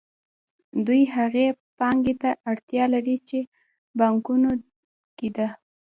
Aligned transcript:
دوی 0.85 1.01
هغې 1.15 1.47
پانګې 1.79 2.13
ته 2.21 2.29
اړتیا 2.49 2.83
لري 2.93 3.17
چې 3.27 3.39
په 3.47 3.49
بانکونو 3.99 4.51
کې 5.17 5.29
ده 5.35 5.47